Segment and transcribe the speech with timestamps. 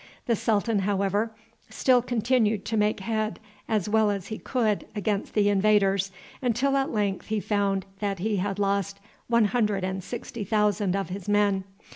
[0.25, 1.31] The sultan, however,
[1.69, 6.89] still continued to make head as well as he could against the invaders, until at
[6.89, 11.65] length he found that he had lost one hundred and sixty thousand of his men.